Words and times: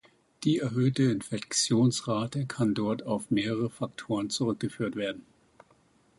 Die 0.45 0.57
erhöhte 0.57 1.03
Infektionsrate 1.03 2.47
kann 2.47 2.73
dort 2.73 3.03
auf 3.05 3.29
mehrere 3.29 3.69
Faktoren 3.69 4.31
zurückgeführt 4.31 4.95
werden. 4.95 5.23